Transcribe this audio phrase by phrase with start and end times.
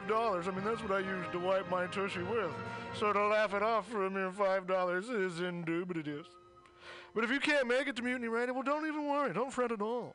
[0.00, 0.48] five dollars.
[0.48, 2.50] I mean, that's what I used to wipe my tushy with.
[2.98, 6.26] So to laugh it off for a mere five dollars is indubitious.
[7.14, 9.32] But if you can't make it to Mutiny Radio, well, don't even worry.
[9.32, 10.14] Don't fret at all.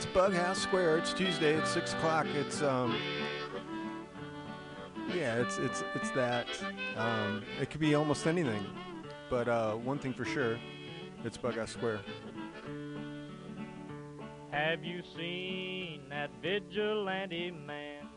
[0.00, 0.96] It's Bughouse Square.
[0.96, 1.52] It's Tuesday.
[1.56, 2.26] It's six o'clock.
[2.34, 2.96] It's um,
[5.14, 6.46] yeah, it's it's it's that.
[6.96, 8.64] Um, it could be almost anything,
[9.28, 10.58] but uh, one thing for sure,
[11.22, 12.00] it's Bughouse Square.
[14.50, 18.08] Have you seen that vigilante man?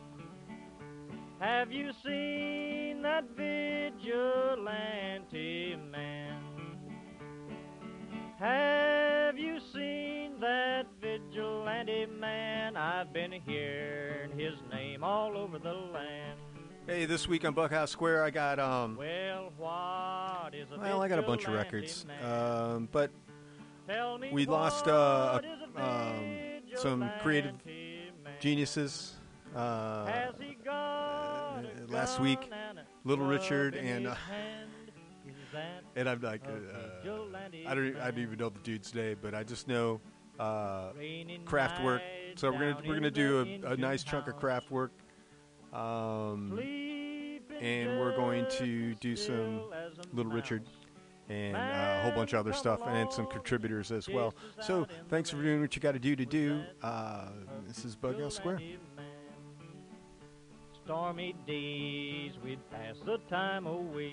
[1.38, 4.56] Have you seen that vigilante
[5.92, 6.33] man?
[8.44, 12.76] Have you seen that vigilante man?
[12.76, 16.38] I've been hearing his name all over the land.
[16.86, 21.08] Hey, this week on Bughouse Square, I got um, Well, what is a well, I
[21.08, 23.10] got a bunch of records, um, but
[23.88, 25.40] Tell me we lost uh,
[25.74, 26.36] a um,
[26.76, 27.54] some creative
[28.40, 29.14] geniuses.
[29.56, 34.14] Uh, Has he got a last week, gun and a Little Richard and
[35.96, 36.50] and I'm like, uh,
[37.66, 40.00] I don't I don't even know the dude's name, but I just know
[40.38, 40.92] uh,
[41.44, 42.00] Kraftwerk.
[42.00, 44.90] night So we're gonna we're gonna do a, a nice chunk of Kraftwerk,
[45.72, 46.58] um,
[47.60, 50.64] and we're going to do some still as a Little Richard
[51.28, 54.34] and uh, a whole bunch of other stuff, and some contributors as well.
[54.60, 56.62] So thanks for doing what you got to do to do.
[56.82, 57.28] Uh,
[57.66, 58.60] this is Bughouse Square.
[60.84, 64.12] Stormy days, we'd pass the time away.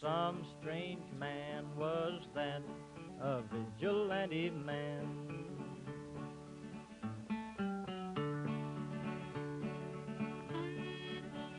[0.00, 2.62] Some strange man was that,
[3.22, 5.06] a vigilante man.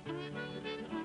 [0.07, 1.04] Oh,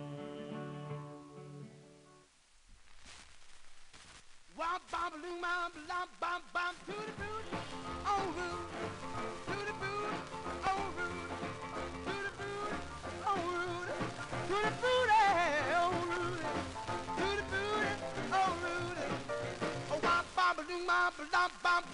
[4.61, 6.93] Wop bom balloon bom bom bom bom to
[8.11, 8.69] on route
[9.47, 9.73] to the
[10.69, 11.33] on route
[12.05, 12.31] to the
[13.25, 13.89] on route
[14.47, 15.17] to the
[15.81, 16.45] on route
[17.17, 17.87] to the boot
[19.89, 20.25] oh bom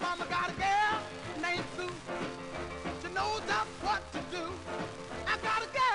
[0.02, 0.98] bom I got a girl
[1.42, 1.96] named Sue
[3.02, 4.44] she knows just what to do
[5.26, 5.87] I got a girl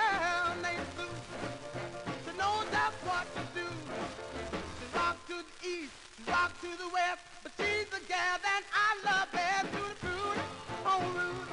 [6.42, 9.66] rock to the west, but she's the gal that I love best.
[9.74, 10.42] To the booty,
[10.84, 11.50] oh, on route,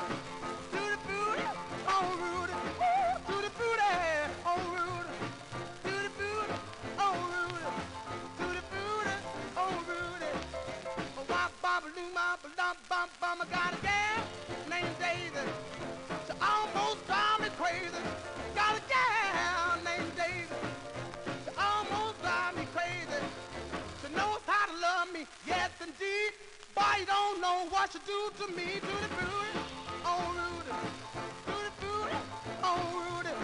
[0.74, 1.46] to the booty,
[1.88, 3.92] oh, on route, woo, to the booty,
[4.46, 5.10] oh, on route,
[5.86, 6.58] to the booty,
[7.06, 7.70] on route,
[8.40, 9.16] to the booty,
[9.58, 10.30] on route.
[12.58, 13.38] bum, bum, bum.
[13.42, 14.22] I got a gal
[14.74, 15.46] named Daisy.
[16.26, 18.39] She almost drive me crazy.
[25.82, 26.32] Indeed.
[26.76, 29.60] Boy, you don't know what she do to me, the booty,
[30.06, 30.78] oh Rudy,
[31.46, 32.16] the booty,
[32.64, 32.84] oh
[33.18, 33.36] Rudy,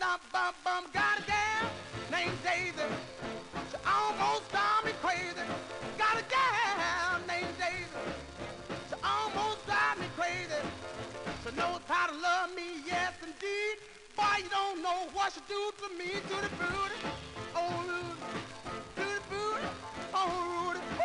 [0.00, 0.92] bop, bop, bop.
[0.92, 1.70] Got a gal
[2.10, 2.88] named Daisy.
[3.70, 5.46] She almost drive me crazy.
[5.98, 8.00] Got a gal named Daisy.
[8.88, 10.62] She almost drive me crazy.
[11.44, 13.76] She knows how to love me, yes indeed.
[14.16, 16.98] Boy, you don't know what she do to me, to the booty,
[17.54, 18.32] oh Rudy,
[18.96, 19.68] to the booty,
[20.14, 20.99] oh Rudy,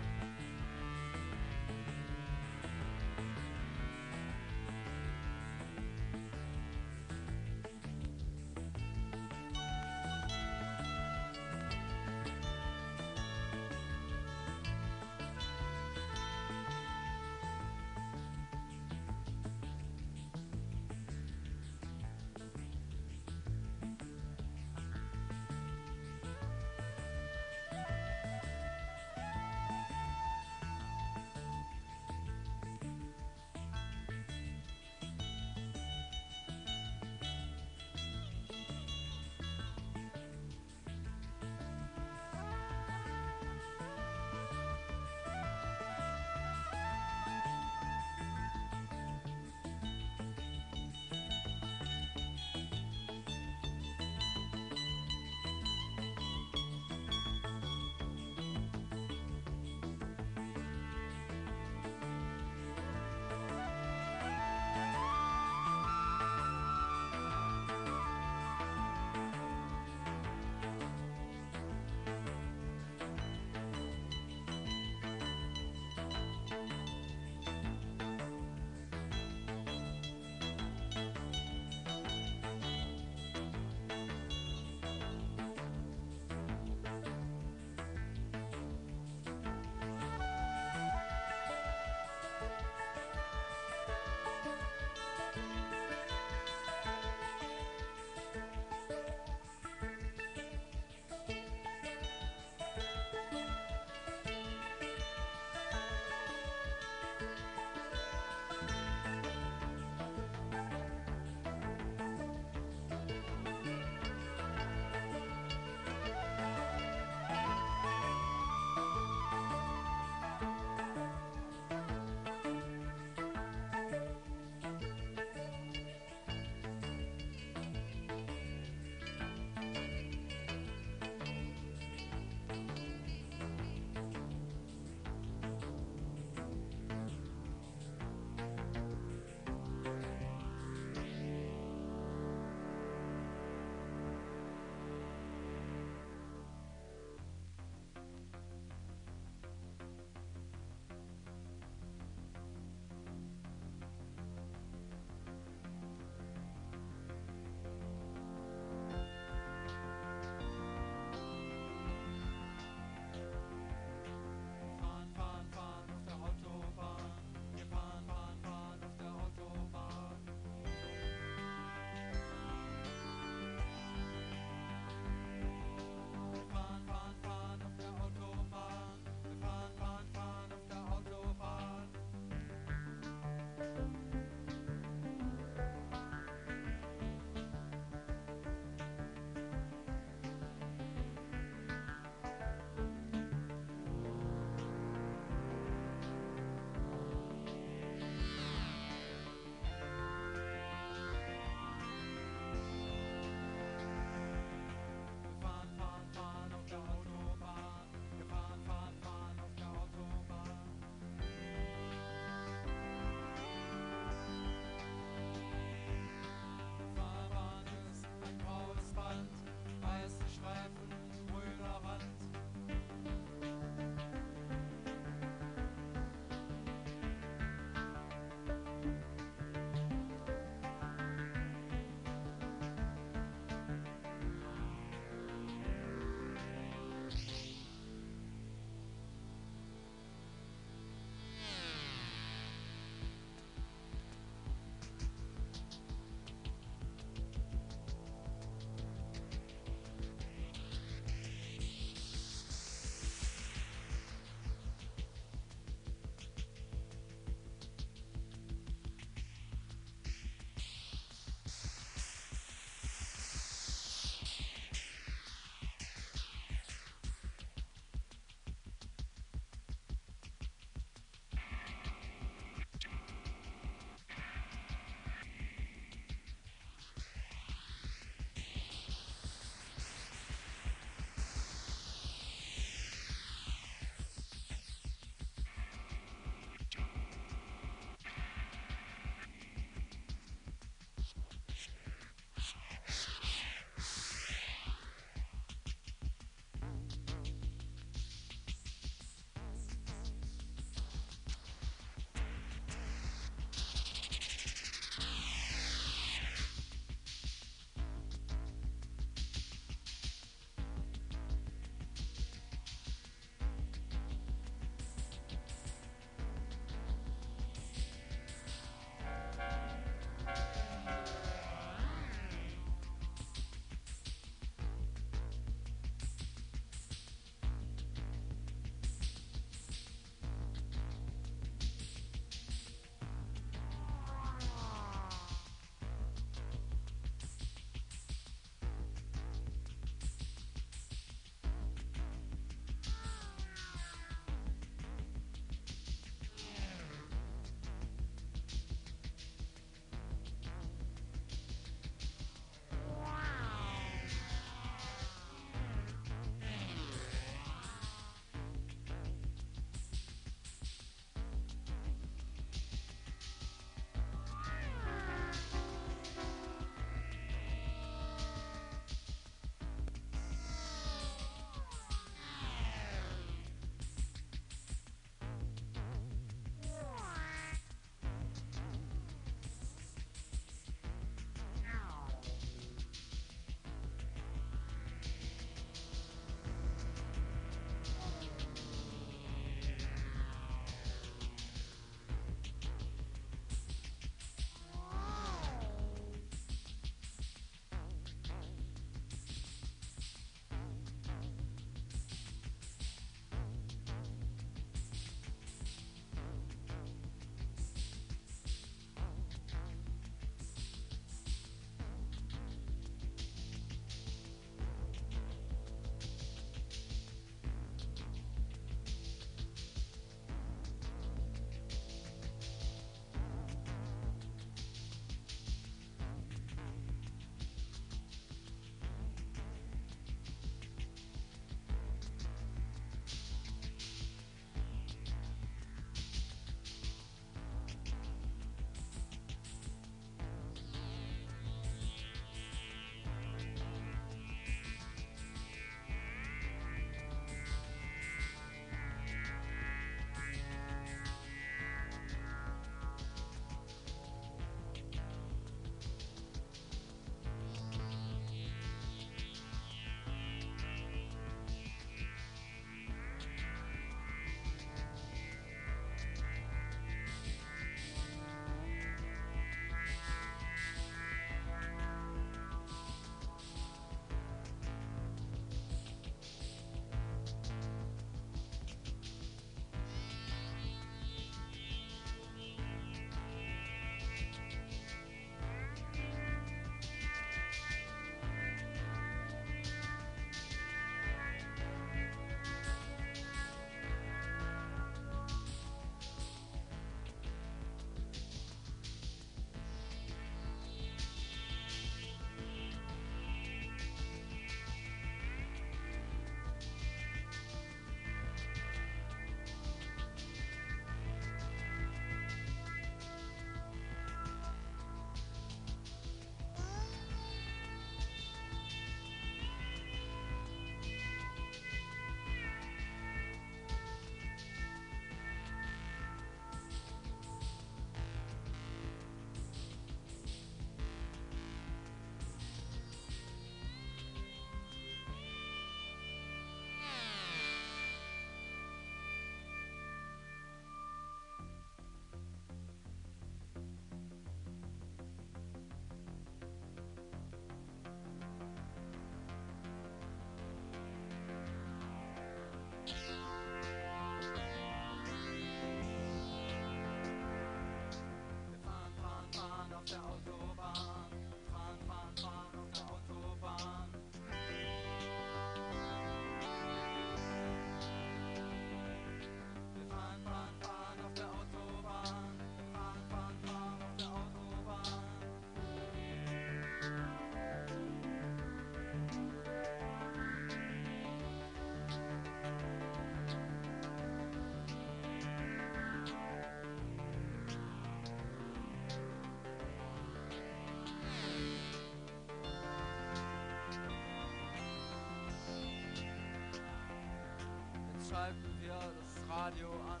[598.08, 600.00] schalten wir das Radio an.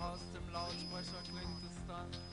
[0.00, 2.25] Aus dem Lautsprecher klingt es dann.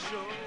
[0.00, 0.39] Start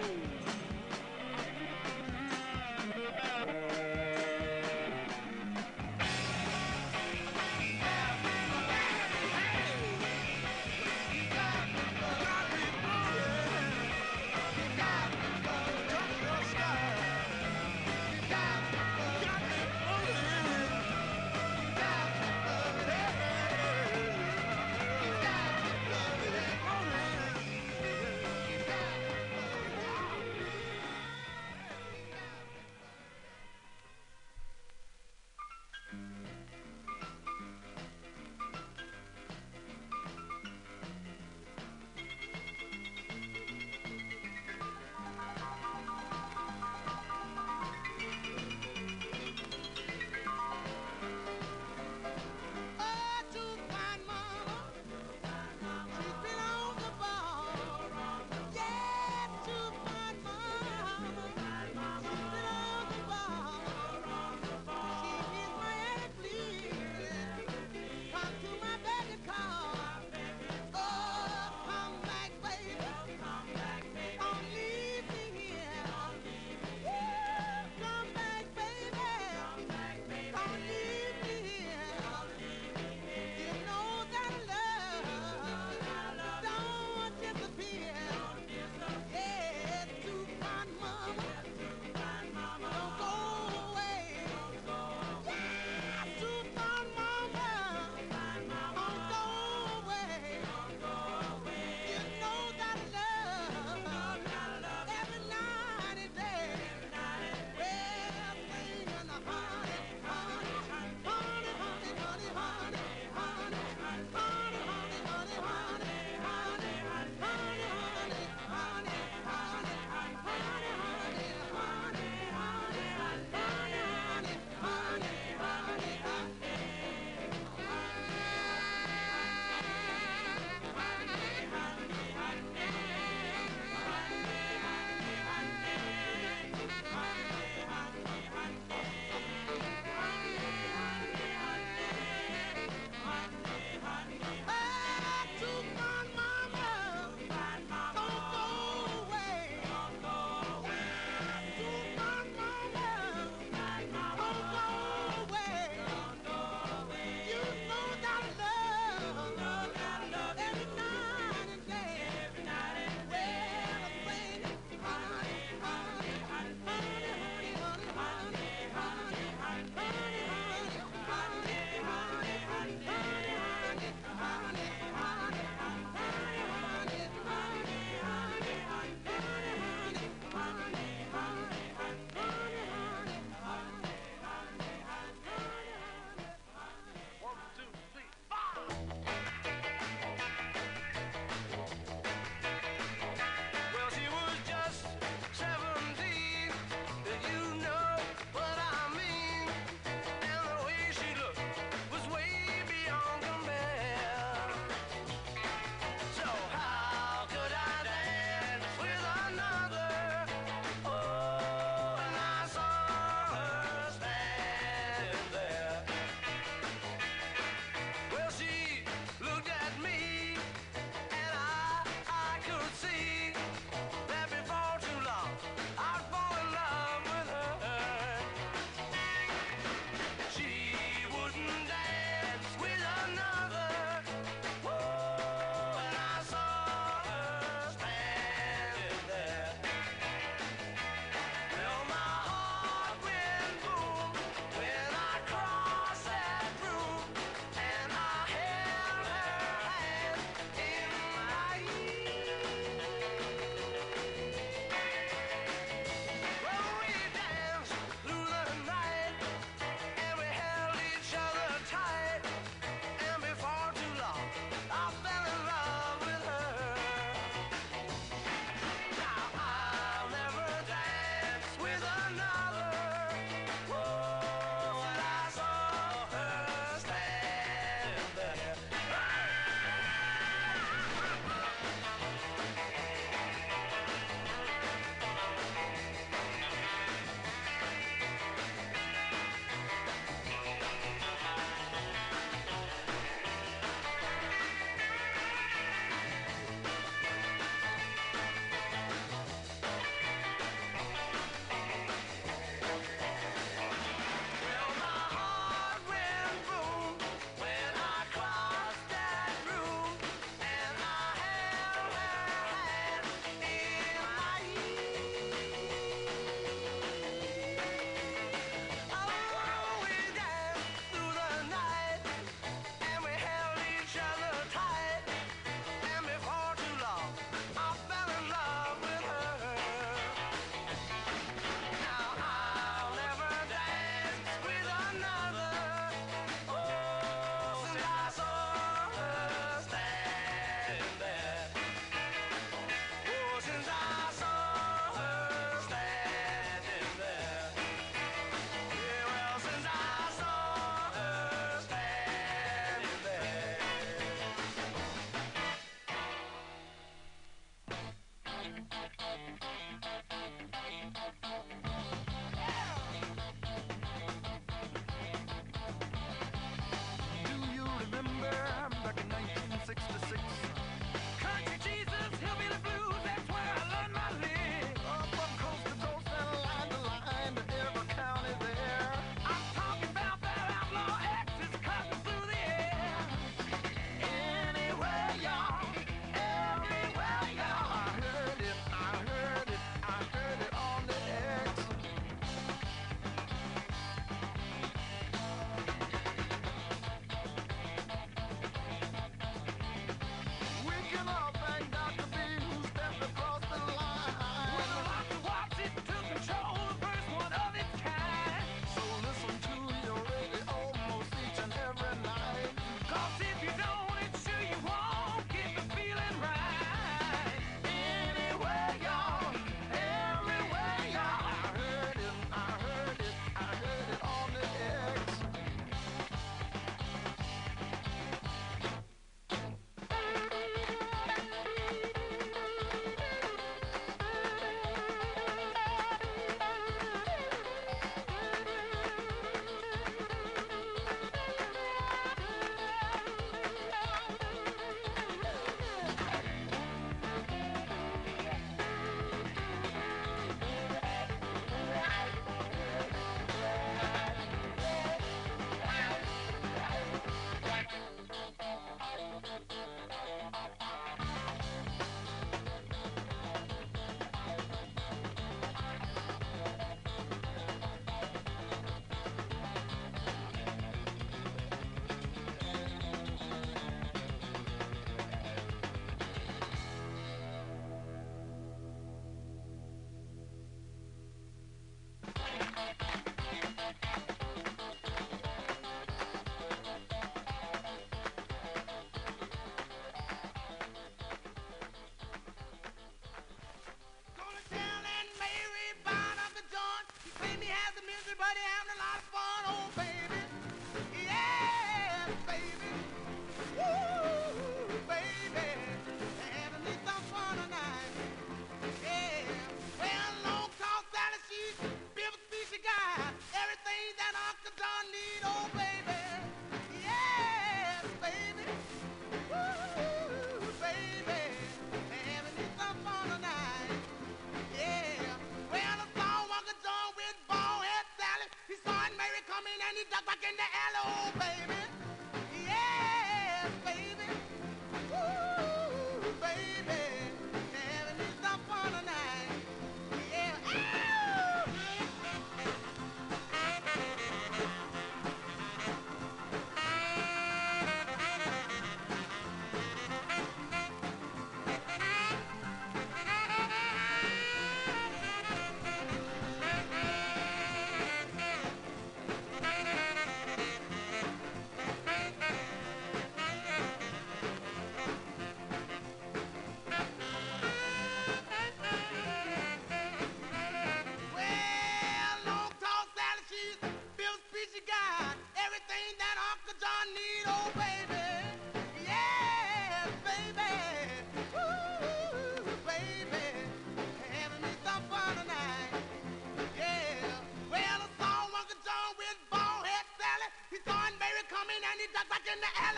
[591.83, 592.72] it, that's like in the alley.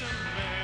[0.00, 0.08] Me.
[0.36, 0.63] Yet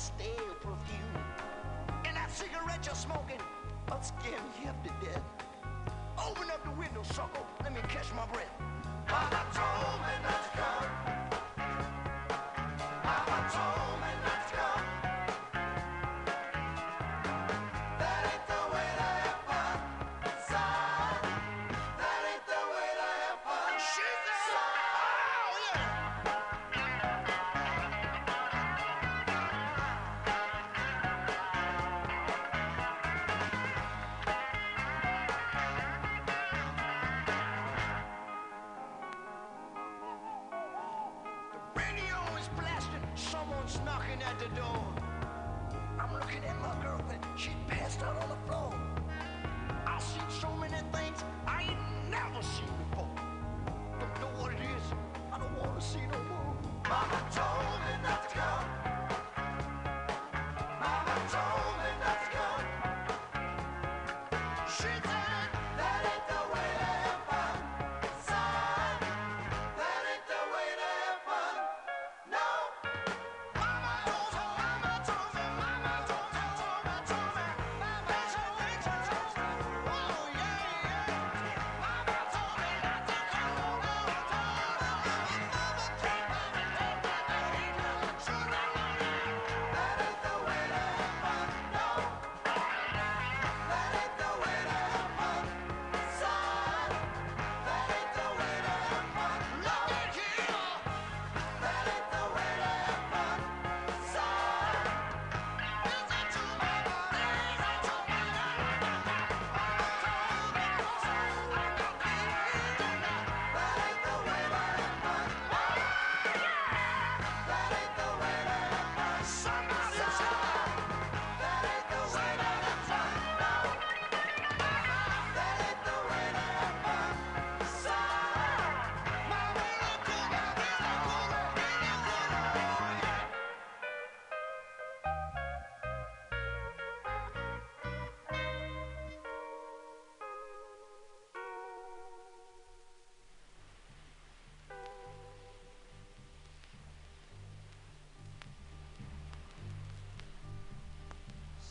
[0.00, 1.24] stale perfume.
[2.06, 3.40] And that cigarette you're smoking,
[3.92, 5.22] I'll scare me up to death.
[6.26, 7.42] Open up the window, sucker.
[7.62, 8.59] Let me catch my breath.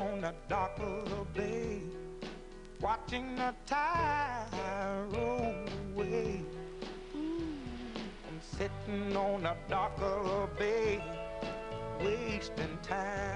[0.00, 1.80] on the dock of the bay,
[2.80, 4.46] watching the tide
[5.12, 5.54] roll
[5.94, 6.42] away.
[7.14, 11.02] I'm sitting on the dock of the bay,
[12.00, 13.35] wasting time.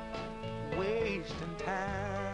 [0.77, 2.30] wasting time.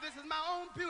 [0.00, 0.89] this is my own beauty.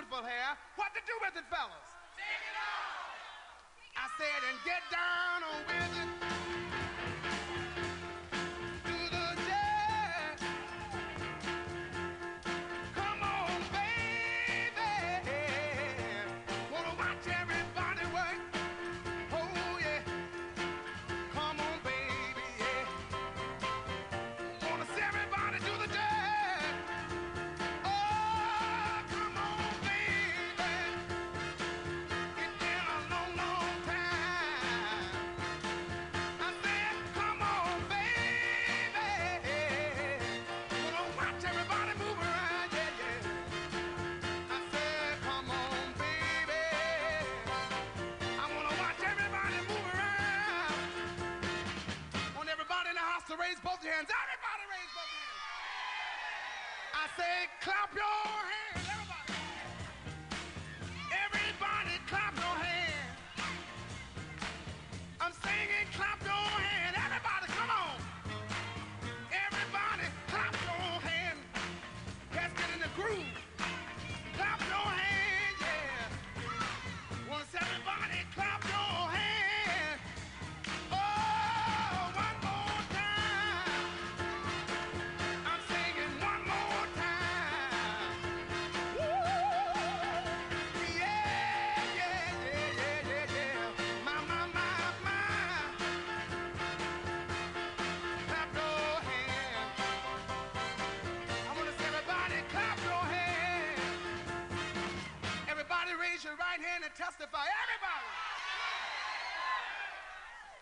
[106.20, 107.44] raise your right hand and testify.
[107.48, 108.08] Everybody.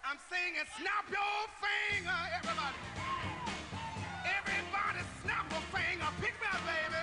[0.07, 2.79] I'm singing, snap your finger, everybody.
[4.23, 6.07] Everybody, snap a finger.
[6.23, 7.03] Pick me up, baby.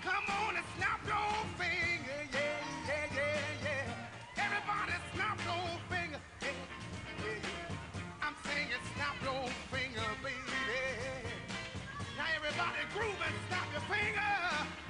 [0.00, 2.20] Come on and snap your finger.
[2.32, 4.44] Yeah, yeah, yeah, yeah.
[4.48, 6.20] Everybody, snap your finger.
[6.40, 7.28] Yeah, yeah.
[7.28, 8.24] yeah.
[8.24, 10.56] I'm singing, snap your finger, baby.
[12.16, 14.87] Now, everybody, groove and snap your finger.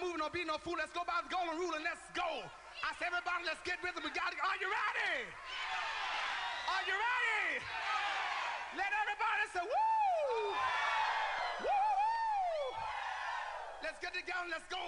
[0.00, 0.80] Don't be no fool.
[0.80, 2.24] Let's go by the golden rule and let's go.
[2.24, 4.00] I said, everybody, let's get rhythm.
[4.00, 4.40] We got it.
[4.40, 5.28] Are you ready?
[6.72, 7.60] Are you ready?
[8.80, 10.56] Let everybody say, woo!
[11.68, 12.64] Woo!
[13.84, 14.48] Let's get it down.
[14.48, 14.79] Let's go.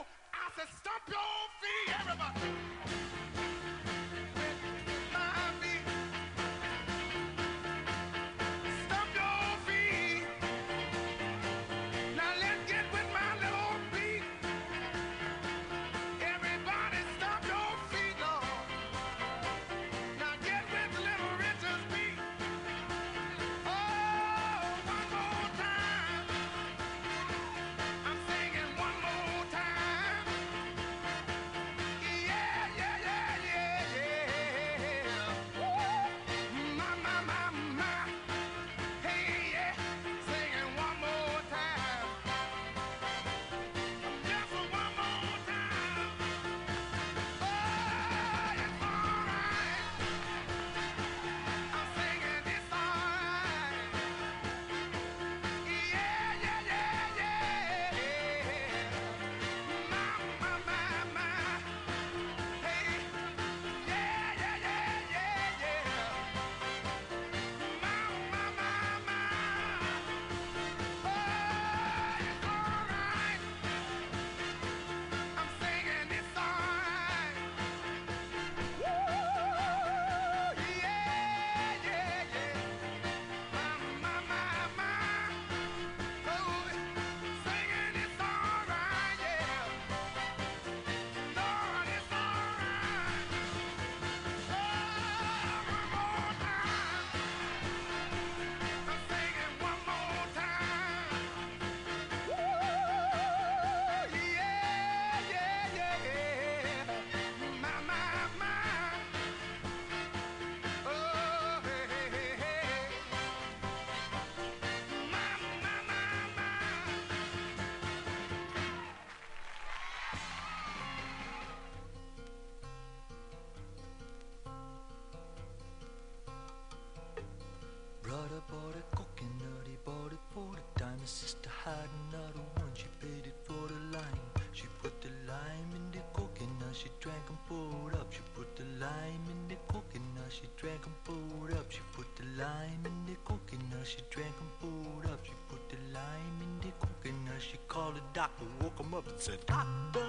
[140.62, 141.66] Drank and poured up.
[141.70, 145.18] She put the lime in the coconut, she drank and poured up.
[145.24, 149.18] She put the lime in the coconut, she called the doctor, woke him up and
[149.18, 150.06] said, Doctor,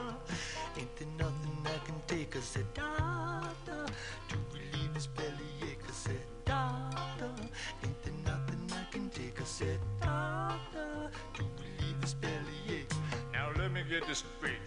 [0.78, 2.36] ain't there nothing I can take?
[2.36, 3.86] I said, Doctor,
[4.30, 5.88] to relieve his bellyache.
[5.90, 7.32] I said, Doctor,
[7.84, 9.42] ain't there nothing I can take?
[9.42, 12.94] I said, Doctor, to relieve his bellyache.
[13.32, 14.62] Now let me get this straight.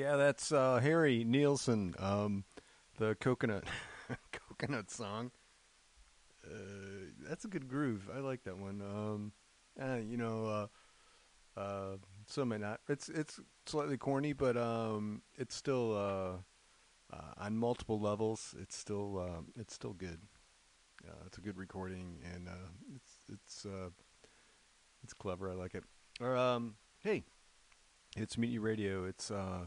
[0.00, 2.44] Yeah, that's uh, Harry Nilsson, um,
[2.96, 3.64] the coconut
[4.32, 5.30] coconut song.
[6.42, 8.08] Uh, that's a good groove.
[8.10, 8.80] I like that one.
[8.80, 9.32] Um,
[10.08, 10.68] you know,
[11.54, 11.96] uh, uh,
[12.26, 12.80] some may not.
[12.88, 18.54] It's it's slightly corny, but um, it's still uh, on multiple levels.
[18.58, 20.20] It's still um, it's still good.
[21.26, 22.48] It's a good recording, and
[22.96, 23.66] it's it's
[25.04, 25.50] it's clever.
[25.50, 25.84] I like it.
[26.22, 27.24] Or um, hey,
[28.16, 29.04] it's Mutiny Radio.
[29.04, 29.66] It's uh,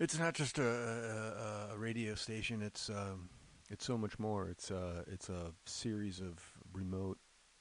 [0.00, 2.62] it's not just a, a, a radio station.
[2.62, 3.28] It's um,
[3.70, 4.48] it's so much more.
[4.48, 6.36] It's uh, it's a series of
[6.72, 7.18] remote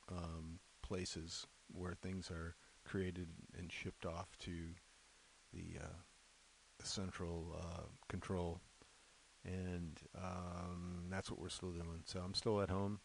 [0.10, 3.28] um, places where things are created
[3.58, 4.52] and shipped off to
[5.54, 5.88] the, uh,
[6.82, 8.62] central uh, control,
[9.44, 12.02] and um, that's what we're still doing.
[12.06, 13.02] So I'm still at home.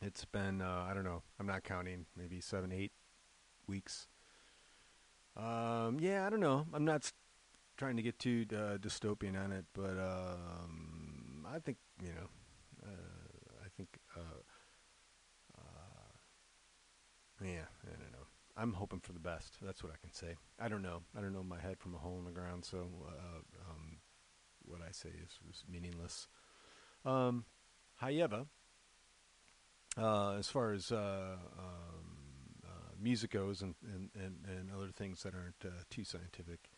[0.00, 1.22] It's been uh, I don't know.
[1.38, 2.06] I'm not counting.
[2.16, 2.92] Maybe seven, eight
[3.66, 4.08] weeks.
[5.36, 6.66] Um, yeah, I don't know.
[6.72, 7.10] I'm not
[7.82, 12.28] trying to get too uh, dystopian on it, but um, I think you know.
[12.80, 13.98] Uh, I think.
[14.16, 14.38] Uh,
[15.58, 16.12] uh,
[17.44, 18.28] yeah, I don't know.
[18.56, 19.56] I'm hoping for the best.
[19.60, 20.36] That's what I can say.
[20.60, 21.02] I don't know.
[21.18, 23.98] I don't know my head from a hole in the ground, so uh, um,
[24.64, 26.28] what I say is, is meaningless.
[27.04, 27.46] Um,
[27.96, 28.44] however,
[29.98, 31.40] as far as um,
[33.00, 36.68] music goes and, and, and, and other things that aren't too scientific,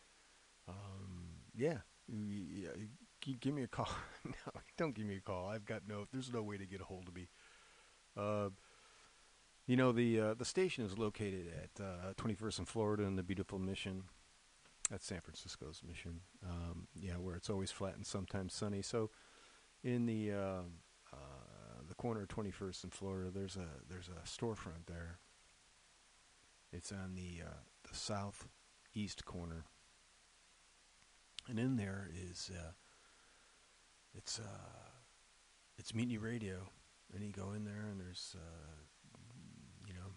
[0.67, 2.69] um, yeah, yeah,
[3.39, 3.89] give me a call.
[4.25, 5.47] no, don't give me a call.
[5.47, 6.05] I've got no.
[6.11, 7.27] There's no way to get a hold of me.
[8.17, 8.49] Uh,
[9.67, 13.23] you know the uh, the station is located at uh, 21st and Florida in the
[13.23, 14.03] beautiful Mission.
[14.89, 16.21] That's San Francisco's Mission.
[16.47, 18.83] Um, yeah, where it's always flat and sometimes sunny.
[18.83, 19.09] So,
[19.83, 20.61] in the uh,
[21.11, 25.17] uh, the corner of 21st and Florida, there's a there's a storefront there.
[26.71, 27.53] It's on the uh,
[27.89, 29.65] the southeast corner,
[31.49, 32.71] and in there is uh,
[34.13, 34.89] it's uh,
[35.77, 36.69] it's Mutiny Radio,
[37.13, 39.17] and you go in there and there's uh,
[39.87, 40.13] you know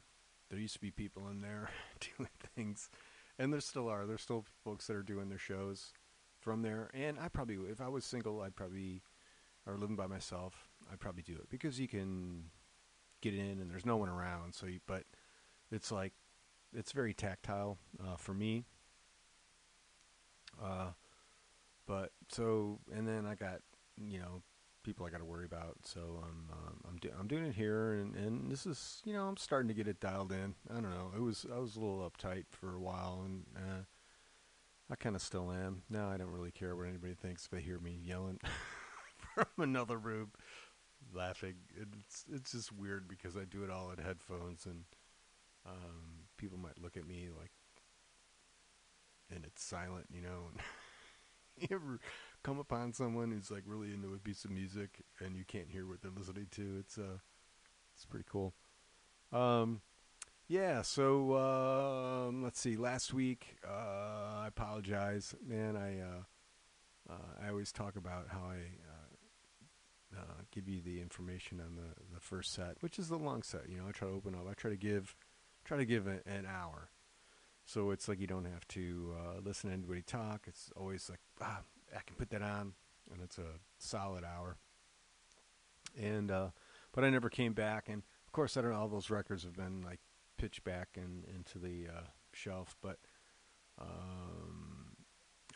[0.51, 1.71] there used to be people in there
[2.17, 2.91] doing things,
[3.39, 4.07] and there still are.
[4.07, 5.93] There's still folks that are doing their shows
[6.41, 9.03] from there, and I probably if I was single, I'd probably
[9.69, 12.45] or living by myself, I'd probably do it because you can
[13.21, 14.55] get in and there's no one around.
[14.55, 15.05] So, you, but
[15.71, 16.15] it's like
[16.73, 18.65] it's very tactile uh, for me.
[20.63, 20.91] Uh,
[21.89, 23.63] but so and then I got
[23.97, 24.43] you know
[24.85, 25.77] people I got to worry about.
[25.85, 29.25] So I'm um, I'm do- I'm doing it here, and and this is you know
[29.25, 30.55] I'm starting to get it dialed in.
[30.71, 31.11] I don't know.
[31.17, 33.83] It was I was a little uptight for a while, and uh,
[34.91, 35.83] I kind of still am.
[35.91, 38.39] Now I don't really care what anybody thinks if they hear me yelling
[39.35, 40.33] from another room,
[41.13, 41.55] laughing.
[41.75, 44.85] It's it's just weird because I do it all in headphones, and
[45.67, 47.53] um, people might look at me like,
[49.35, 50.51] and it's silent, you know.
[51.71, 52.01] you ever
[52.43, 55.87] come upon someone who's like really into a piece of music and you can't hear
[55.87, 56.77] what they're listening to?
[56.81, 57.19] It's uh,
[57.95, 58.55] it's pretty cool.
[59.33, 59.81] Um,
[60.47, 60.83] yeah.
[60.83, 62.77] So um, let's see.
[62.77, 65.77] Last week, uh, I apologize, man.
[65.77, 68.57] I uh, uh, I always talk about how I.
[68.57, 69.09] Uh,
[70.17, 73.69] uh, give you the information on the, the first set, which is the long set.
[73.69, 74.47] You know, I try to open up.
[74.51, 75.15] I try to give,
[75.67, 76.89] try to give a, an hour,
[77.69, 80.45] so it's like you don't have to uh, listen to anybody talk.
[80.47, 81.61] It's always like ah,
[81.95, 82.73] I can put that on,
[83.13, 84.57] and it's a solid hour.
[86.01, 86.49] And uh,
[86.93, 88.79] but I never came back, and of course, I don't know.
[88.79, 90.01] All those records have been like
[90.39, 93.01] pitched back and into the uh, shelf, but
[93.79, 94.97] um,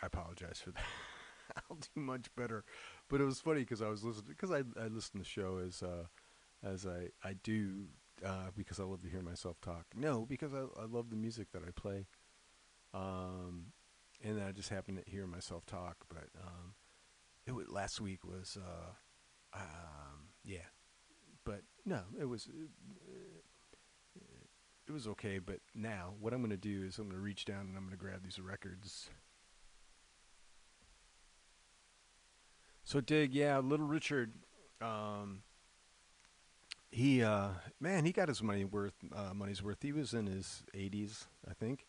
[0.02, 0.84] I apologize for that.
[1.70, 2.62] I'll do much better.
[3.08, 5.62] But it was funny because I was listening because I I listen to the show
[5.66, 6.04] as uh,
[6.62, 7.86] as I I do
[8.24, 9.86] uh, because I love to hear myself talk.
[9.94, 12.06] No, because I I love the music that I play.
[12.94, 13.72] Um,
[14.22, 15.96] and I just happened to hear myself talk.
[16.08, 16.74] But um,
[17.46, 20.68] it was, last week was uh, um, yeah,
[21.44, 22.48] but no, it was.
[24.88, 27.44] It was okay, but now what I'm going to do is I'm going to reach
[27.44, 29.08] down and I'm going to grab these records.
[32.82, 34.32] So dig, yeah, Little Richard.
[34.80, 35.44] Um,
[36.92, 37.48] he uh,
[37.80, 38.94] man, he got his money worth.
[39.14, 39.82] Uh, money's worth.
[39.82, 41.86] He was in his 80s, I think,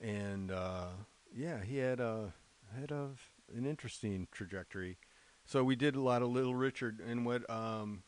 [0.00, 0.88] and uh,
[1.34, 2.34] yeah, he had a
[2.78, 3.16] had an
[3.64, 4.98] interesting trajectory.
[5.44, 8.02] So we did a lot of Little Richard, and what um,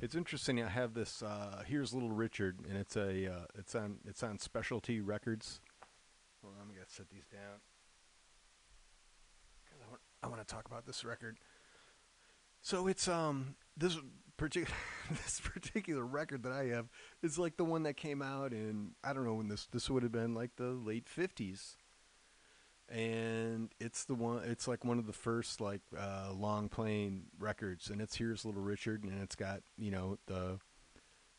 [0.00, 0.62] it's interesting.
[0.62, 1.22] I have this.
[1.22, 5.60] Uh, Here's Little Richard, and it's a uh, it's on it's on Specialty Records.
[6.42, 7.60] Hold on, I'm gonna set these down.
[9.68, 11.38] 'Cause I want, I want to talk about this record.
[12.62, 13.96] So it's um this
[14.40, 14.76] particular
[15.10, 16.88] this particular record that I have
[17.22, 20.02] is like the one that came out in I don't know when this this would
[20.02, 21.76] have been like the late fifties,
[22.88, 27.90] and it's the one it's like one of the first like uh, long playing records,
[27.90, 30.58] and it's here's Little Richard, and it's got you know the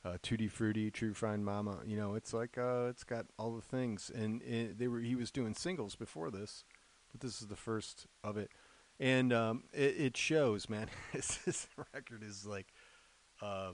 [0.05, 3.61] uh, Tutti Frutti, True Fine Mama, you know it's like uh, it's got all the
[3.61, 6.65] things, and it, they were he was doing singles before this,
[7.11, 8.51] but this is the first of it
[9.01, 10.87] and um, it, it shows, man.
[11.13, 12.67] this, record is like,
[13.41, 13.71] uh,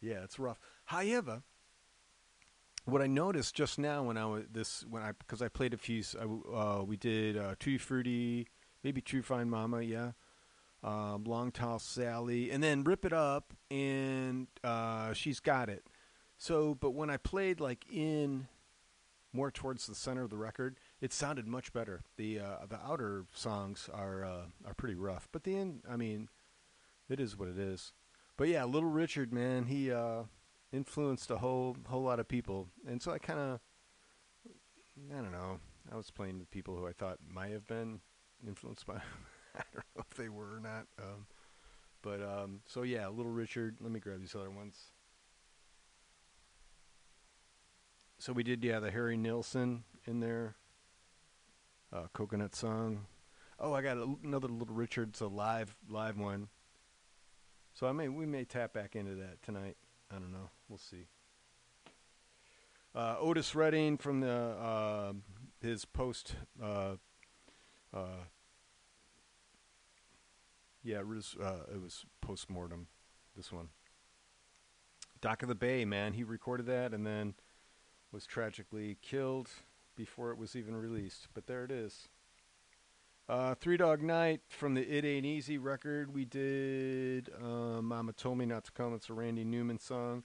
[0.00, 0.58] yeah, it's rough.
[0.86, 1.42] However,
[2.86, 5.76] what I noticed just now when I was this when I because I played a
[5.76, 6.02] few,
[6.52, 8.48] uh, we did uh, Tutti Frutti,
[8.82, 10.12] maybe True Fine Mama, yeah,
[10.82, 15.84] um, Long Tall Sally, and then Rip It Up, and uh, She's Got It.
[16.38, 18.48] So, but when I played like in
[19.32, 22.00] more towards the center of the record, it sounded much better.
[22.16, 26.28] The uh, the outer songs are uh, are pretty rough, but the end, I mean,
[27.10, 27.92] it is what it is.
[28.38, 30.22] But yeah, Little Richard, man, he uh,
[30.72, 33.60] influenced a whole whole lot of people, and so I kind of,
[35.10, 35.58] I don't know,
[35.92, 38.00] I was playing with people who I thought might have been
[38.46, 38.94] influenced by.
[39.54, 40.86] I don't know if they were or not.
[40.98, 41.26] Um,
[42.00, 43.76] but um, so yeah, Little Richard.
[43.80, 44.92] Let me grab these other ones.
[48.18, 50.54] So we did, yeah, the Harry Nilsson in there.
[51.92, 53.06] Uh, coconut song.
[53.60, 56.48] Oh, I got a, another Little Richard's a live live one.
[57.74, 59.76] So I may we may tap back into that tonight.
[60.10, 60.48] I don't know.
[60.68, 61.06] We'll see.
[62.94, 65.12] Uh, Otis Redding from the uh,
[65.60, 66.34] his post.
[66.62, 66.96] Uh,
[67.92, 68.24] uh,
[70.82, 72.86] yeah, it was uh, it was post mortem.
[73.36, 73.68] This one.
[75.20, 76.14] Dock of the Bay, man.
[76.14, 77.34] He recorded that and then
[78.10, 79.50] was tragically killed
[79.96, 81.28] before it was even released.
[81.34, 82.08] But there it is.
[83.28, 86.12] Uh, Three Dog Night from the It Ain't Easy record.
[86.12, 88.94] We did uh, Mama Told Me Not to Come.
[88.94, 90.24] It's a Randy Newman song.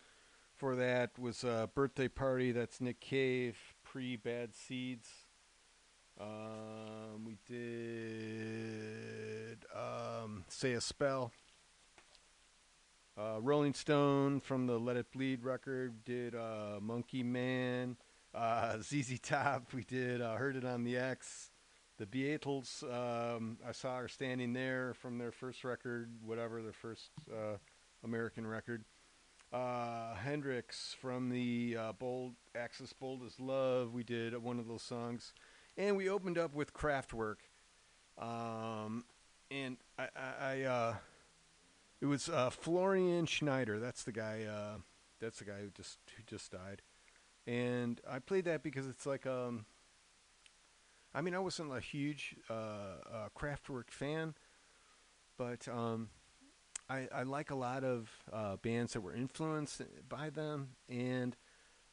[0.56, 2.52] For that was uh, Birthday Party.
[2.52, 5.08] That's Nick Cave, pre Bad Seeds.
[6.20, 8.78] Um, we did
[9.76, 11.32] um, Say a Spell.
[13.16, 17.98] Uh, Rolling Stone from the Let It Bleed record did uh, Monkey Man.
[18.38, 21.50] Uh, ZZ Top, we did uh, Heard It on the X.
[21.98, 27.10] The Beatles, um, I saw her standing there from their first record, whatever, their first
[27.32, 27.58] uh,
[28.04, 28.84] American record.
[29.52, 34.84] Uh, Hendrix from the uh, Bold Axis Bold as Love, we did one of those
[34.84, 35.34] songs.
[35.76, 37.38] And we opened up with Kraftwerk.
[38.20, 39.06] Um,
[39.50, 40.96] and I, I, I uh,
[42.00, 43.80] it was uh, Florian Schneider.
[43.80, 44.44] That's the guy.
[44.44, 44.78] Uh,
[45.20, 46.84] that's the guy who just who just died.
[47.48, 49.66] And I played that because it's like um.
[51.16, 54.36] I mean, I wasn't a huge uh, uh, Kraftwerk fan,
[55.36, 56.10] but um,
[56.90, 61.36] I, I like a lot of uh, bands that were influenced by them, and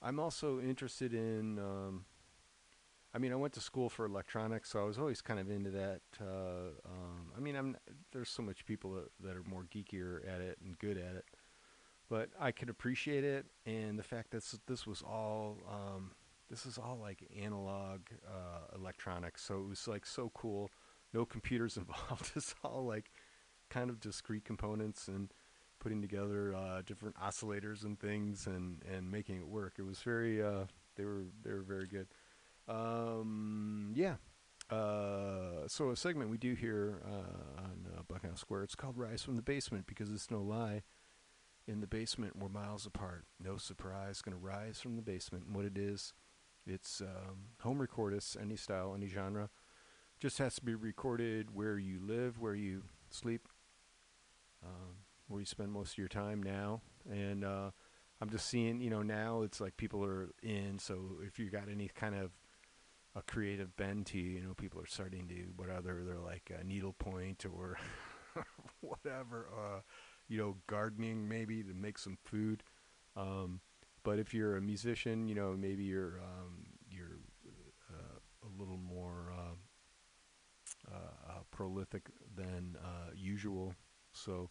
[0.03, 1.59] I'm also interested in.
[1.59, 2.05] Um,
[3.15, 5.71] I mean, I went to school for electronics, so I was always kind of into
[5.71, 6.01] that.
[6.21, 7.77] Uh, um, I mean, I'm
[8.13, 11.25] there's so much people that, that are more geekier at it and good at it,
[12.09, 16.13] but I could appreciate it, and the fact that this, was all um,
[16.51, 20.71] this is all like analog uh, electronics, so it was like so cool.
[21.13, 22.33] No computers involved.
[22.37, 23.11] It's all like
[23.71, 25.33] kind of discrete components and
[25.81, 29.75] putting together uh, different oscillators and things and, and making it work.
[29.79, 30.65] It was very uh,
[30.97, 32.09] they were they were very good.
[32.69, 34.15] Um, yeah.
[34.71, 38.63] Uh, so a segment we do here uh, on uh, Bughouse Square.
[38.63, 40.83] It's called "Rise from the Basement" because it's no lie.
[41.67, 43.25] In the basement, we're miles apart.
[43.43, 45.47] No surprise, going to rise from the basement.
[45.47, 46.13] And what it is,
[46.67, 49.49] it's um, home recordists, any style, any genre.
[50.21, 53.49] Just has to be recorded where you live, where you sleep,
[54.63, 54.97] um,
[55.29, 56.83] where you spend most of your time now.
[57.11, 57.71] And uh,
[58.21, 60.79] I'm just seeing, you know, now it's like people are in.
[60.79, 62.31] So if you got any kind of
[63.17, 66.63] a creative bend to you, you know, people are starting to whatever they're like uh,
[66.65, 67.79] needlepoint or
[68.81, 69.81] whatever, uh,
[70.29, 72.63] you know, gardening maybe to make some food.
[73.17, 73.61] Um,
[74.03, 77.19] but if you're a musician, you know, maybe you're um, you're
[77.91, 79.55] uh, a little more uh,
[80.93, 83.75] uh, uh, prolific than uh, usual.
[84.13, 84.51] So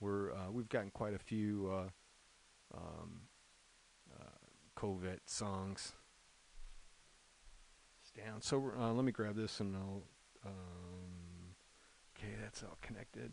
[0.00, 3.20] we're uh, we've gotten quite a few uh, um,
[4.12, 4.86] uh,
[5.26, 5.92] songs
[8.16, 8.40] down.
[8.40, 10.02] So let me grab this and I'll.
[10.46, 11.54] Um,
[12.16, 13.32] okay, that's all connected.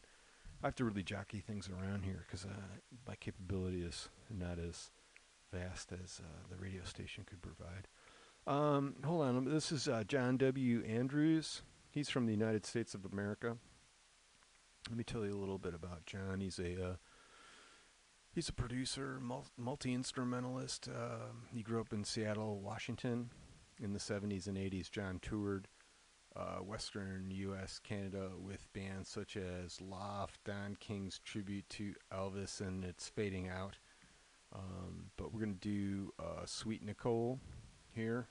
[0.63, 2.53] I have to really jockey things around here because uh,
[3.07, 4.91] my capability is not as
[5.51, 7.87] vast as uh, the radio station could provide.
[8.45, 10.83] Um, hold on, this is uh, John W.
[10.85, 11.63] Andrews.
[11.89, 13.57] He's from the United States of America.
[14.87, 16.41] Let me tell you a little bit about John.
[16.41, 16.95] He's a uh,
[18.33, 19.19] he's a producer,
[19.57, 20.87] multi instrumentalist.
[20.87, 23.31] Uh, he grew up in Seattle, Washington,
[23.81, 24.89] in the 70s and 80s.
[24.89, 25.67] John toured
[26.35, 32.83] uh, Western U.S., Canada with bands such as Loft, Don King's tribute to Elvis, and
[32.83, 33.77] It's Fading Out.
[34.53, 37.39] Um, but we're going to do uh, Sweet Nicole
[37.93, 38.27] here.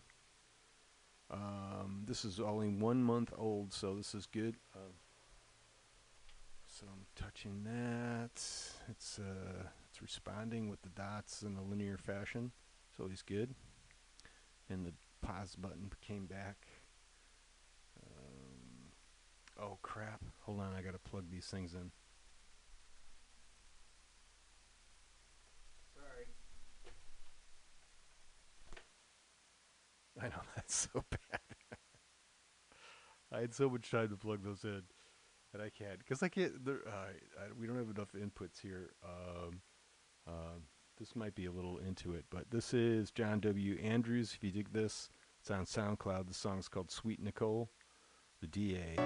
[1.30, 4.56] Um, this is only one month old, so this is good.
[4.74, 4.92] Um,
[6.66, 8.42] so I'm touching that.
[8.88, 12.52] It's uh, it's responding with the dots in a linear fashion,
[12.96, 13.54] so he's good.
[14.68, 16.66] And the pause button came back.
[19.62, 20.22] Oh crap!
[20.40, 21.90] Hold on, I gotta plug these things in.
[25.94, 26.26] Sorry.
[30.20, 31.40] I know that's so bad.
[33.32, 34.82] I had so much time to plug those in,
[35.52, 36.64] and I can't because I can't.
[36.64, 38.90] There, uh, I, we don't have enough inputs here.
[39.04, 39.60] Um,
[40.26, 40.62] um,
[40.98, 43.78] this might be a little into it, but this is John W.
[43.82, 44.32] Andrews.
[44.34, 45.10] If you dig this,
[45.40, 46.28] it's on SoundCloud.
[46.28, 47.70] The song's called "Sweet Nicole,"
[48.40, 48.96] the DA.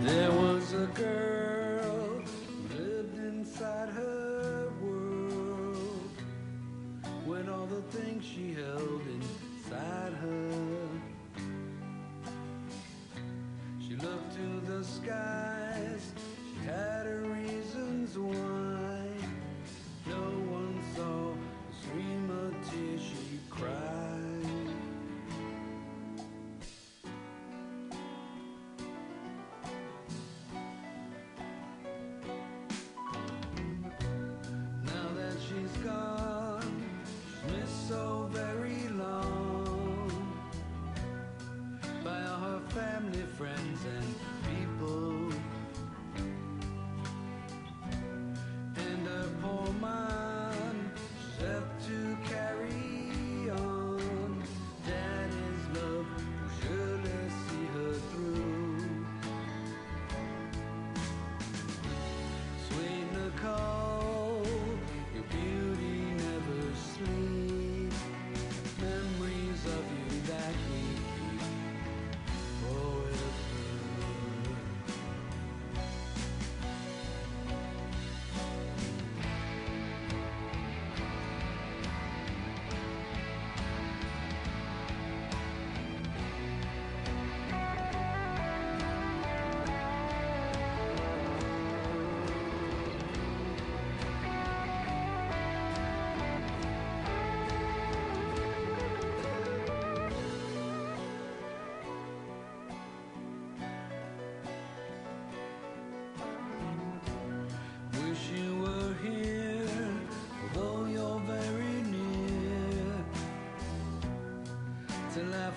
[0.00, 2.22] There was a girl
[2.68, 6.10] who lived inside her world
[7.24, 10.50] when all the things she held inside her.
[13.80, 16.12] She looked to the skies,
[16.54, 18.59] she had her reasons why.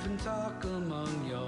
[0.04, 1.48] 跟他个梦游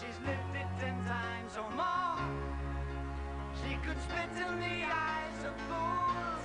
[0.00, 2.18] she's lived it ten times or more.
[3.60, 6.44] She could spit in the eyes of fools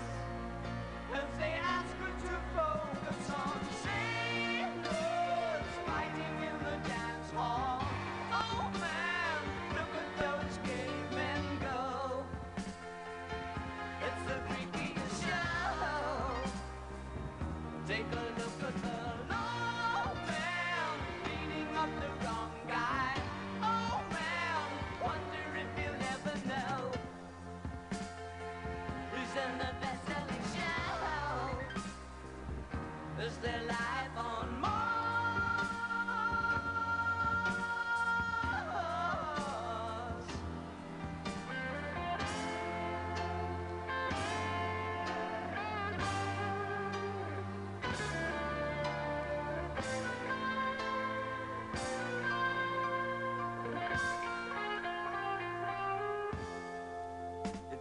[1.13, 1.55] as they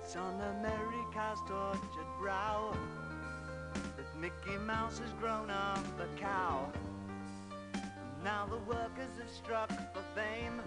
[0.06, 2.72] It's on America's tortured brow
[3.96, 6.70] that Mickey Mouse has grown up a cow.
[7.74, 10.62] And now the workers have struck for fame.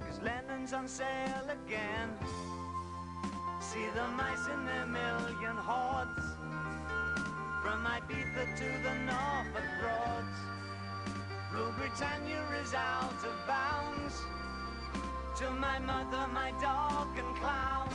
[0.00, 2.08] Cause Lennon's on sale again.
[3.60, 6.24] See the mice in their million hordes.
[7.62, 10.38] From Ibiza to the Norfolk Broads.
[11.52, 14.14] Rule Britannia is out of bounds.
[15.38, 17.92] To my mother, my dog, and clowns.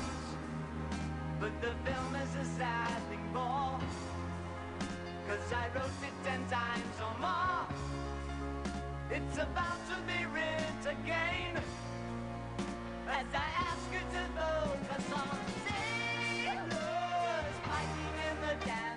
[1.41, 3.79] But the film is a sad thing for.
[5.27, 7.67] Cause I wrote it ten times or more.
[9.11, 11.61] It's about to be writ again.
[13.09, 15.37] As I ask you to focus on
[15.67, 16.69] sailors
[17.67, 18.92] fighting in the dance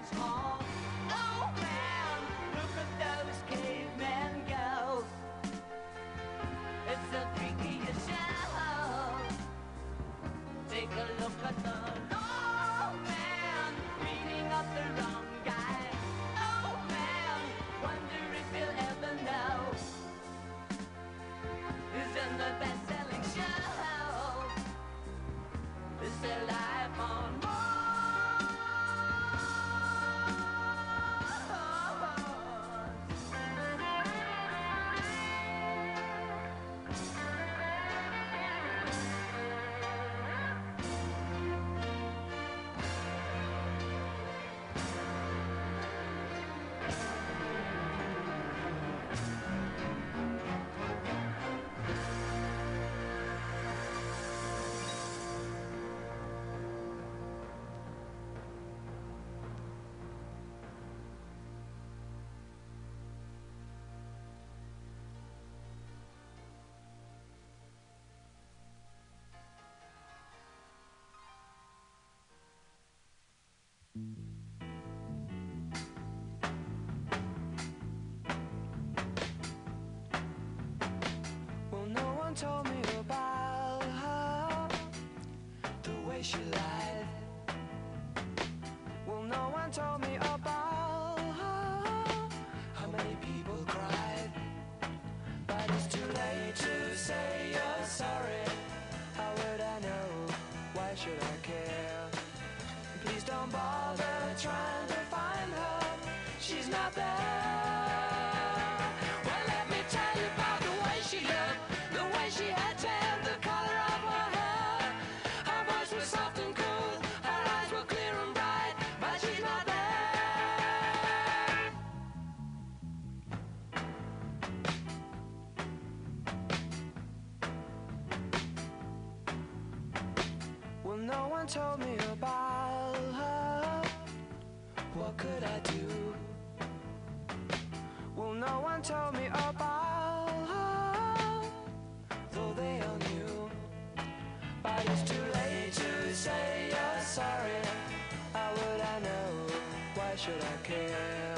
[150.26, 151.36] should I care?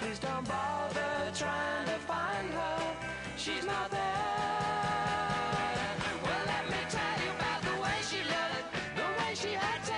[0.00, 2.96] Please don't bother trying to find her.
[3.36, 4.00] She's not there.
[6.22, 9.97] Well, let me tell you about the way she looked, the way she had to.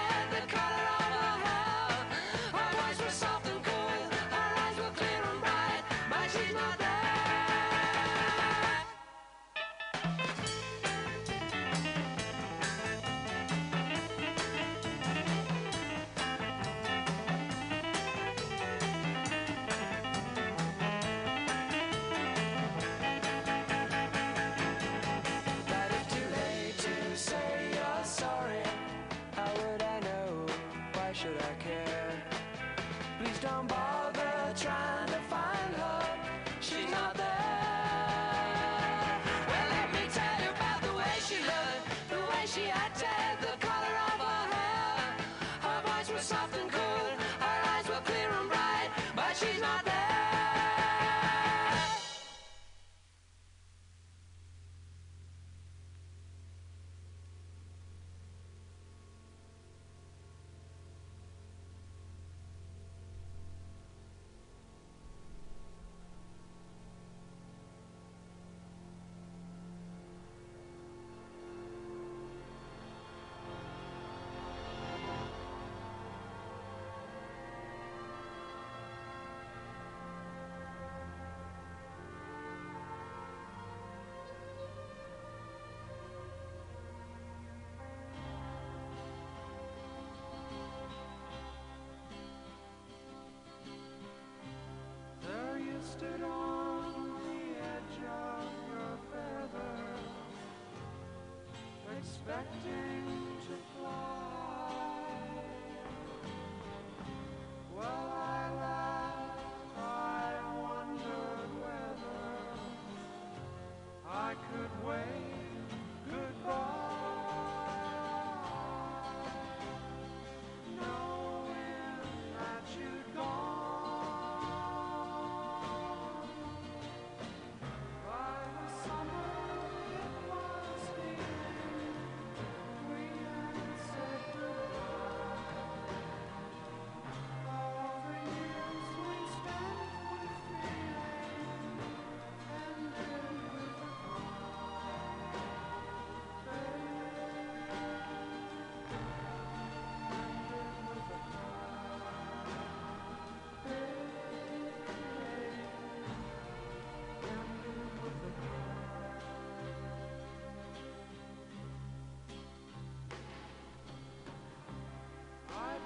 [96.01, 96.30] stood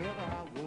[0.00, 0.59] whenever I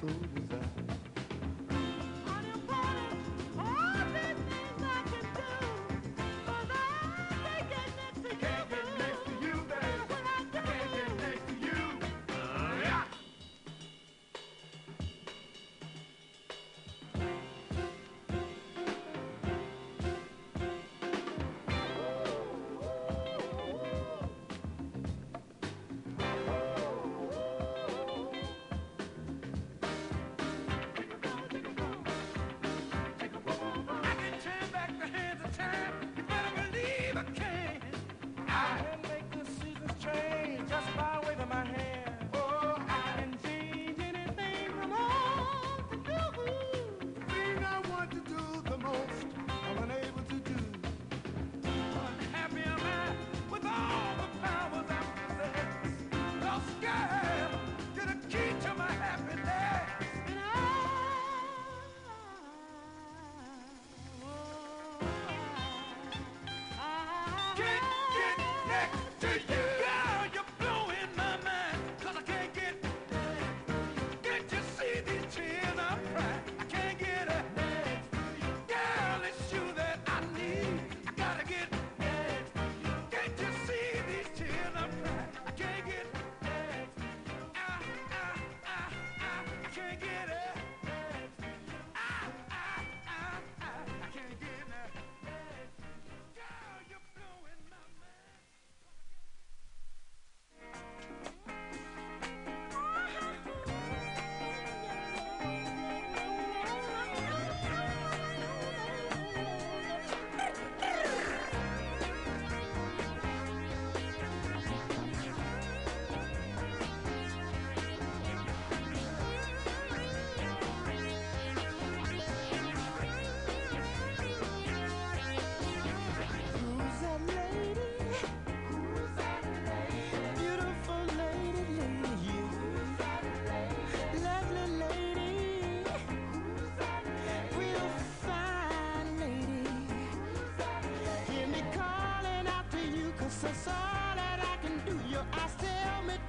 [0.00, 0.10] food
[0.52, 0.77] is.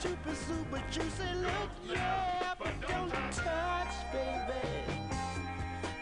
[0.10, 1.34] super, super juicy.
[1.36, 4.66] Look, yeah, but don't touch, baby.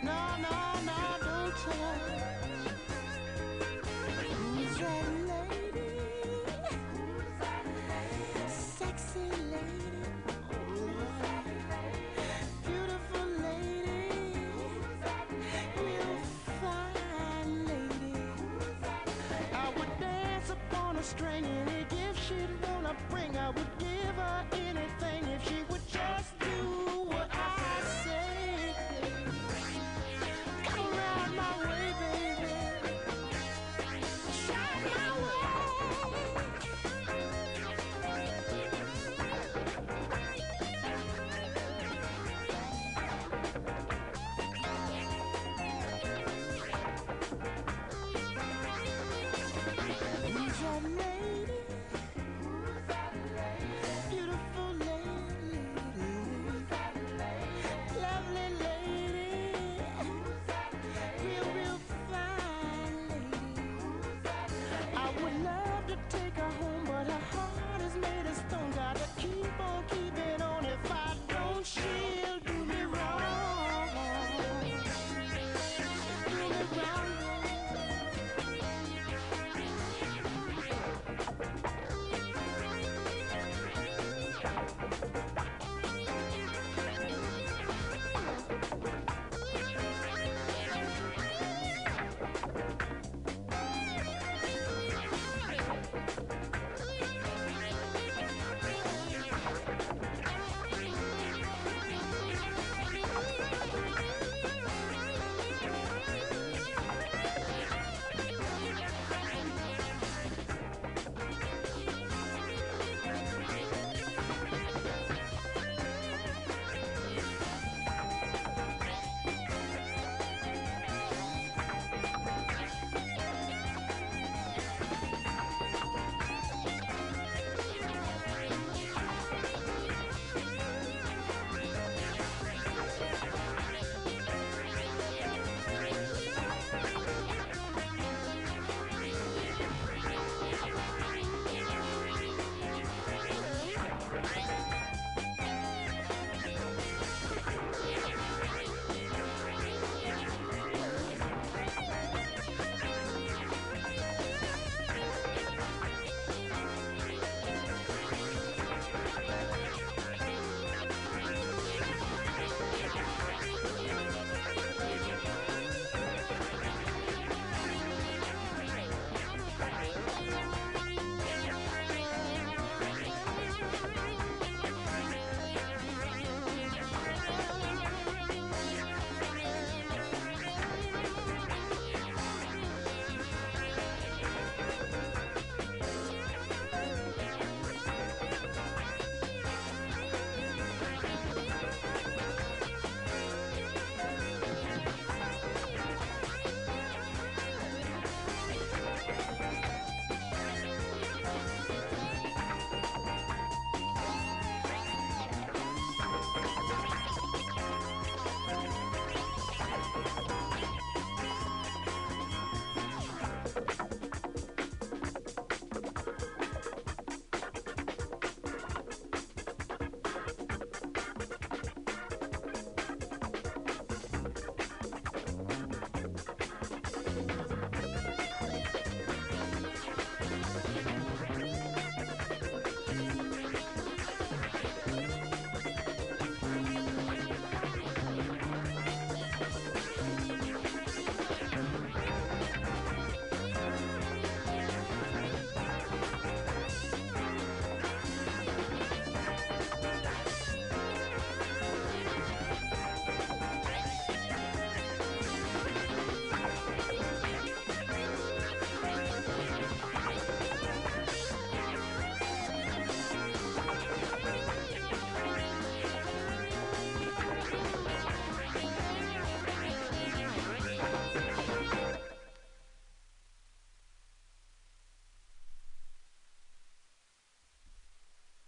[0.01, 2.15] No, no, no, don't touch.
[4.29, 5.91] Who's that lady?
[8.47, 9.91] Sexy lady.
[10.69, 12.05] Who's that lady?
[12.65, 14.07] Beautiful lady.
[14.55, 15.91] Who's that lady?
[17.67, 18.13] Lady.
[18.39, 19.51] Who's that lady?
[19.53, 21.46] I would dance upon a string.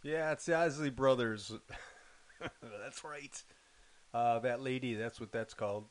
[0.09, 1.51] Yeah, it's the Isley Brothers.
[2.81, 3.43] that's right.
[4.11, 4.95] Uh, that lady.
[4.95, 5.85] That's what that's called.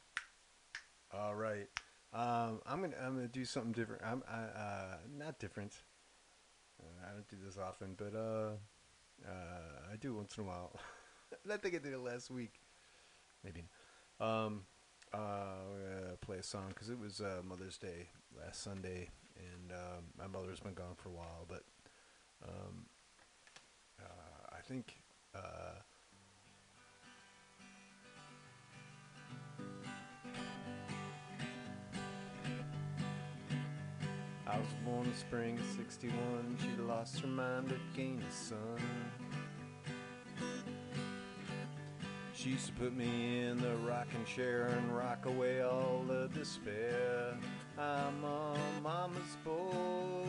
[1.14, 1.68] All right.
[2.12, 4.02] Um, I'm gonna I'm gonna do something different.
[4.04, 5.72] I'm I, uh, not different.
[6.82, 8.54] Uh, I don't do this often, but uh,
[9.24, 10.72] uh, I do once in a while.
[11.52, 12.54] I think I did it last week.
[13.44, 13.68] Maybe.
[14.18, 14.62] Um,
[15.14, 20.26] uh, play a song because it was uh, Mother's Day last Sunday, and um, my
[20.26, 21.62] mother's been gone for a while, but
[37.96, 38.80] gained a son.
[42.34, 47.36] She used to put me in the rocking chair and rock away all the despair.
[47.76, 50.24] I'm a mama's boy,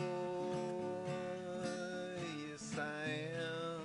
[2.48, 3.80] yes I am,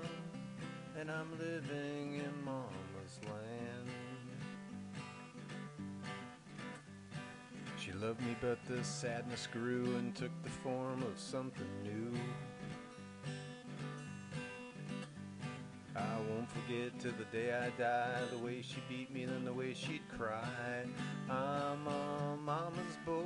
[0.99, 3.89] and I'm living in mama's land.
[7.77, 12.11] She loved me, but the sadness grew and took the form of something new.
[16.29, 19.73] Won't forget to the day I die the way she beat me, and the way
[19.73, 20.85] she'd cry.
[21.29, 23.23] I'm a mama's boy,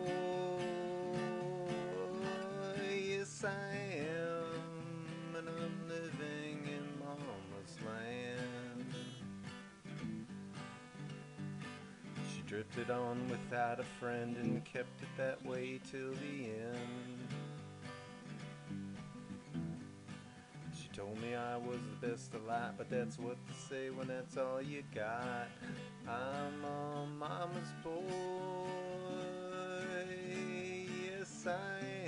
[2.91, 3.75] yes I
[4.09, 8.93] am, and I'm living in mama's land.
[12.33, 17.18] She drifted on without a friend and kept it that way till the end.
[20.99, 24.35] Told me I was the best of alive, but that's what they say when that's
[24.35, 25.47] all you got.
[26.05, 27.93] I'm a mama's boy,
[31.05, 31.98] yes I am,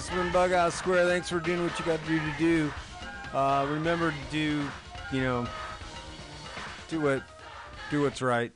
[0.00, 1.06] it's been Bughouse Square.
[1.08, 2.72] Thanks for doing what you got to do to do.
[3.34, 4.66] Uh, remember to do,
[5.12, 5.46] you know,
[6.88, 7.22] do what,
[7.90, 8.50] do what's right.